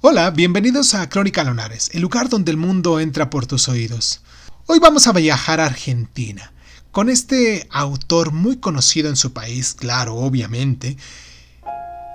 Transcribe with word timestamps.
Hola, 0.00 0.30
bienvenidos 0.30 0.94
a 0.94 1.08
Crónica 1.08 1.42
Lonares, 1.42 1.90
el 1.92 2.02
lugar 2.02 2.28
donde 2.28 2.52
el 2.52 2.56
mundo 2.56 3.00
entra 3.00 3.30
por 3.30 3.46
tus 3.46 3.68
oídos. 3.68 4.20
Hoy 4.66 4.78
vamos 4.78 5.08
a 5.08 5.12
viajar 5.12 5.58
a 5.58 5.66
Argentina, 5.66 6.52
con 6.92 7.08
este 7.08 7.66
autor 7.72 8.30
muy 8.32 8.58
conocido 8.58 9.08
en 9.08 9.16
su 9.16 9.32
país, 9.32 9.74
claro, 9.74 10.14
obviamente, 10.14 10.96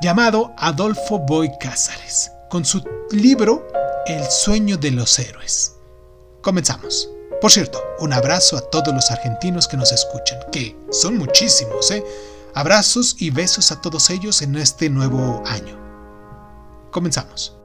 llamado 0.02 0.54
Adolfo 0.58 1.20
Boy 1.20 1.52
Cázares, 1.60 2.32
con 2.50 2.64
su 2.64 2.82
libro 3.12 3.68
El 4.06 4.24
sueño 4.32 4.78
de 4.78 4.92
los 4.92 5.20
héroes. 5.20 5.74
Comenzamos. 6.42 7.10
Por 7.42 7.52
cierto, 7.52 7.84
un 8.00 8.14
abrazo 8.14 8.56
a 8.56 8.62
todos 8.62 8.94
los 8.94 9.12
argentinos 9.12 9.68
que 9.68 9.76
nos 9.76 9.92
escuchan, 9.92 10.40
que 10.54 10.74
son 10.90 11.18
muchísimos, 11.18 11.92
¿eh? 11.92 12.02
Abrazos 12.56 13.18
y 13.20 13.30
besos 13.30 13.74
a 13.74 13.82
todos 13.82 14.10
ellos 14.10 14.42
en 14.42 14.56
este 14.56 14.90
nuevo 14.90 15.44
año. 15.46 15.78
Comenzamos. 16.92 17.58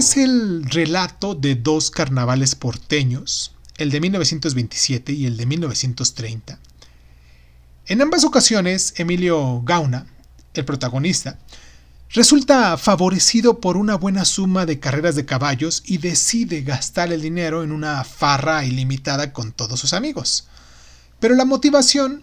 Es 0.00 0.16
el 0.16 0.64
relato 0.64 1.34
de 1.34 1.56
dos 1.56 1.90
carnavales 1.90 2.54
porteños, 2.54 3.52
el 3.76 3.90
de 3.90 4.00
1927 4.00 5.12
y 5.12 5.26
el 5.26 5.36
de 5.36 5.44
1930. 5.44 6.58
En 7.84 8.00
ambas 8.00 8.24
ocasiones, 8.24 8.94
Emilio 8.96 9.60
Gauna, 9.60 10.06
el 10.54 10.64
protagonista, 10.64 11.38
resulta 12.14 12.78
favorecido 12.78 13.60
por 13.60 13.76
una 13.76 13.96
buena 13.96 14.24
suma 14.24 14.64
de 14.64 14.80
carreras 14.80 15.16
de 15.16 15.26
caballos 15.26 15.82
y 15.84 15.98
decide 15.98 16.62
gastar 16.62 17.12
el 17.12 17.20
dinero 17.20 17.62
en 17.62 17.70
una 17.70 18.02
farra 18.02 18.64
ilimitada 18.64 19.34
con 19.34 19.52
todos 19.52 19.78
sus 19.78 19.92
amigos. 19.92 20.48
Pero 21.18 21.34
la 21.34 21.44
motivación 21.44 22.22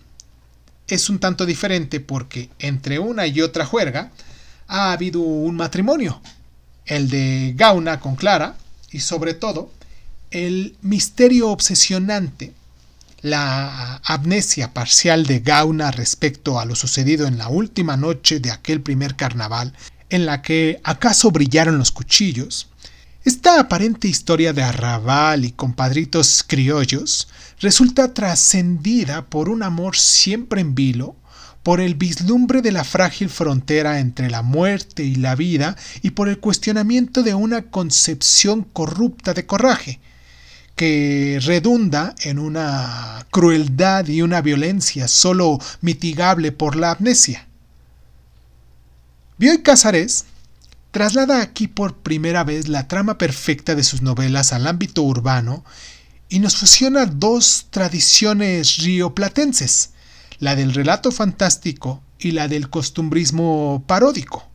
es 0.88 1.12
un 1.12 1.20
tanto 1.20 1.46
diferente 1.46 2.00
porque 2.00 2.50
entre 2.58 2.98
una 2.98 3.28
y 3.28 3.40
otra 3.42 3.68
juerga 3.68 4.12
ha 4.68 4.94
habido 4.94 5.20
un 5.20 5.56
matrimonio 5.56 6.20
el 6.88 7.10
de 7.10 7.54
Gauna 7.56 8.00
con 8.00 8.16
Clara 8.16 8.58
y 8.92 9.00
sobre 9.00 9.34
todo 9.34 9.72
el 10.32 10.76
misterio 10.82 11.50
obsesionante, 11.50 12.54
la 13.22 14.02
amnesia 14.04 14.74
parcial 14.74 15.26
de 15.26 15.40
Gauna 15.40 15.92
respecto 15.92 16.60
a 16.60 16.66
lo 16.66 16.76
sucedido 16.76 17.28
en 17.28 17.38
la 17.38 17.48
última 17.48 17.98
noche 17.98 18.40
de 18.40 18.52
aquel 18.52 18.82
primer 18.82 19.16
carnaval 19.16 19.74
en 20.10 20.26
la 20.26 20.42
que 20.42 20.80
acaso 20.84 21.32
brillaron 21.32 21.78
los 21.78 21.92
cuchillos, 21.92 22.70
esta 23.28 23.60
aparente 23.60 24.08
historia 24.08 24.54
de 24.54 24.64
arrabal 24.64 25.44
y 25.44 25.52
compadritos 25.52 26.44
criollos 26.48 27.28
resulta 27.60 28.14
trascendida 28.14 29.26
por 29.26 29.50
un 29.50 29.64
amor 29.64 29.98
siempre 29.98 30.62
en 30.62 30.76
vilo, 30.76 31.16
por 31.68 31.82
el 31.82 31.96
vislumbre 31.96 32.62
de 32.62 32.72
la 32.72 32.86
frágil 32.86 33.28
frontera 33.28 34.00
entre 34.00 34.30
la 34.30 34.42
muerte 34.42 35.04
y 35.04 35.16
la 35.16 35.36
vida 35.36 35.76
y 36.02 36.12
por 36.12 36.30
el 36.30 36.40
cuestionamiento 36.40 37.24
de 37.24 37.34
una 37.34 37.64
concepción 37.64 38.64
corrupta 38.64 39.34
de 39.34 39.46
coraje, 39.46 40.00
que 40.78 41.42
redunda 41.44 42.16
en 42.22 42.40
una 42.40 43.28
crueldad 43.32 44.08
y 44.08 44.22
una 44.22 44.40
violencia 44.40 45.10
sólo 45.10 45.60
mitigable 45.82 46.54
por 46.54 46.78
la 46.78 46.92
amnesia. 46.92 47.50
Bioy 49.38 49.62
Casares 49.62 50.24
traslada 50.92 51.42
aquí 51.42 51.68
por 51.68 51.98
primera 51.98 52.46
vez 52.46 52.70
la 52.70 52.88
trama 52.88 53.18
perfecta 53.18 53.76
de 53.76 53.84
sus 53.84 54.02
novelas 54.02 54.54
al 54.54 54.68
ámbito 54.68 55.04
urbano 55.04 55.66
y 56.30 56.40
nos 56.40 56.56
fusiona 56.56 57.06
dos 57.08 57.66
tradiciones 57.72 58.78
rioplatenses, 58.78 59.90
la 60.40 60.56
del 60.56 60.74
relato 60.74 61.12
fantástico 61.12 62.02
y 62.20 62.32
la 62.32 62.48
del 62.48 62.70
costumbrismo 62.70 63.84
paródico. 63.88 64.48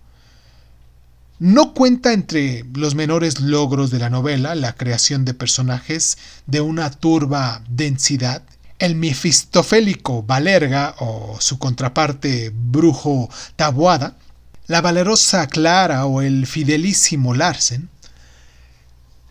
No 1.38 1.74
cuenta 1.74 2.12
entre 2.12 2.64
los 2.74 2.94
menores 2.94 3.40
logros 3.40 3.90
de 3.90 3.98
la 3.98 4.10
novela 4.10 4.54
la 4.54 4.74
creación 4.74 5.24
de 5.24 5.34
personajes 5.34 6.18
de 6.46 6.60
una 6.60 6.90
turba 6.90 7.62
densidad, 7.68 8.42
el 8.78 8.94
mefistofélico 8.94 10.22
Valerga 10.22 10.94
o 10.98 11.36
su 11.40 11.58
contraparte 11.58 12.52
brujo 12.54 13.28
Tabuada, 13.56 14.16
la 14.68 14.80
valerosa 14.80 15.48
Clara 15.48 16.06
o 16.06 16.22
el 16.22 16.46
fidelísimo 16.46 17.34
Larsen, 17.34 17.88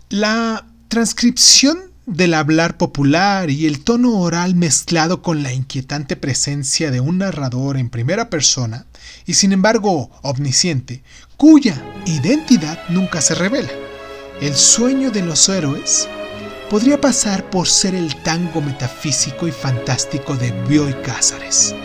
la 0.09 0.66
transcripción 0.90 1.91
del 2.06 2.34
hablar 2.34 2.78
popular 2.78 3.50
y 3.50 3.67
el 3.67 3.84
tono 3.84 4.19
oral 4.19 4.56
mezclado 4.56 5.22
con 5.22 5.44
la 5.44 5.53
inquietante 5.53 6.16
presencia 6.16 6.91
de 6.91 7.00
un 7.00 7.19
narrador 7.19 7.78
en 7.78 7.89
primera 7.89 8.29
persona, 8.29 8.85
y 9.25 9.35
sin 9.35 9.53
embargo 9.53 10.09
omnisciente, 10.22 11.03
cuya 11.38 11.81
identidad 12.06 12.79
nunca 12.90 13.22
se 13.22 13.35
revela. 13.35 13.72
El 14.41 14.56
sueño 14.56 15.11
de 15.11 15.22
los 15.22 15.47
héroes 15.50 16.07
podría 16.69 17.00
pasar 17.00 17.50
por 17.50 17.67
ser 17.67 17.94
el 17.95 18.16
tango 18.23 18.61
metafísico 18.61 19.47
y 19.47 19.51
fantástico 19.51 20.35
de 20.35 20.51
Bioy 20.67 20.94
Cázares. 21.03 21.75